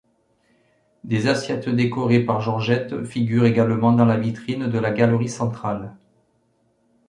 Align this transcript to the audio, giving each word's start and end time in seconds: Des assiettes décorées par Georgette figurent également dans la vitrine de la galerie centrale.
Des 1.03 1.27
assiettes 1.27 1.69
décorées 1.69 2.21
par 2.25 2.41
Georgette 2.41 3.03
figurent 3.05 3.45
également 3.45 3.91
dans 3.93 4.05
la 4.05 4.17
vitrine 4.17 4.65
de 4.65 4.79
la 4.79 4.89
galerie 4.89 5.29
centrale. 5.29 5.95